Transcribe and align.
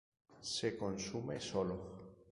Se 0.53 0.73
consume 0.75 1.37
solo. 1.39 1.77